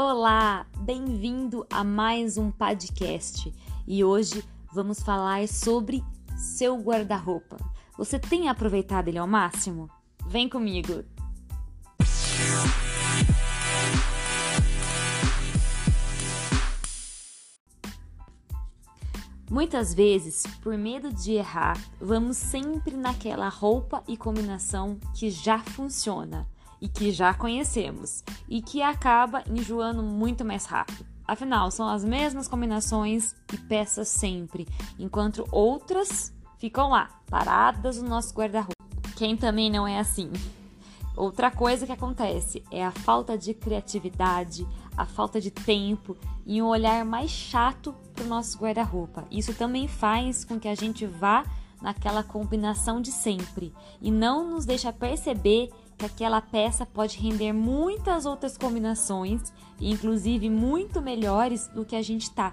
[0.00, 3.52] Olá, bem-vindo a mais um podcast
[3.84, 6.04] e hoje vamos falar sobre
[6.36, 7.56] seu guarda-roupa.
[7.96, 9.90] Você tem aproveitado ele ao máximo?
[10.24, 11.02] Vem comigo!
[19.50, 26.46] Muitas vezes, por medo de errar, vamos sempre naquela roupa e combinação que já funciona
[26.80, 31.06] e que já conhecemos e que acaba enjoando muito mais rápido.
[31.26, 34.66] Afinal, são as mesmas combinações e peças sempre,
[34.98, 38.74] enquanto outras ficam lá, paradas no nosso guarda-roupa.
[39.14, 40.30] Quem também não é assim?
[41.14, 44.66] Outra coisa que acontece é a falta de criatividade,
[44.96, 46.16] a falta de tempo
[46.46, 49.26] e um olhar mais chato para o nosso guarda-roupa.
[49.30, 51.44] Isso também faz com que a gente vá
[51.82, 58.24] naquela combinação de sempre e não nos deixa perceber que aquela peça pode render muitas
[58.24, 62.50] outras combinações, inclusive muito melhores do que a gente tá.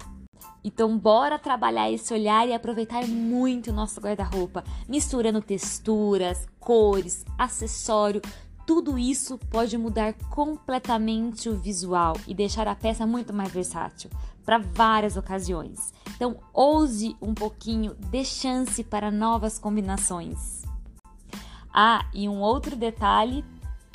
[0.64, 8.20] Então, bora trabalhar esse olhar e aproveitar muito o nosso guarda-roupa, misturando texturas, cores, acessório,
[8.66, 14.10] tudo isso pode mudar completamente o visual e deixar a peça muito mais versátil
[14.44, 15.94] para várias ocasiões.
[16.16, 20.65] Então, ouse um pouquinho, dê chance para novas combinações.
[21.78, 23.44] Ah, e um outro detalhe,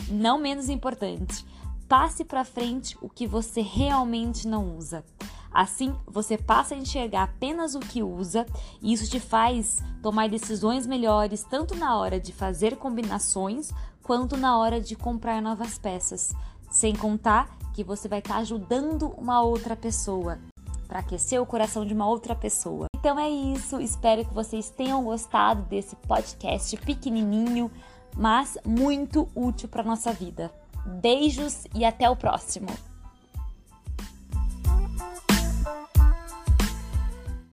[0.07, 1.43] não menos importante:
[1.89, 5.03] passe para frente o que você realmente não usa.
[5.51, 8.45] Assim, você passa a enxergar apenas o que usa
[8.81, 13.71] e isso te faz tomar decisões melhores tanto na hora de fazer combinações
[14.03, 16.33] quanto na hora de comprar novas peças.
[16.69, 20.39] Sem contar que você vai estar tá ajudando uma outra pessoa
[20.87, 22.90] para aquecer o coração de uma outra pessoa.
[23.01, 27.71] Então é isso, espero que vocês tenham gostado desse podcast pequenininho,
[28.15, 30.51] mas muito útil para nossa vida.
[30.85, 32.67] Beijos e até o próximo.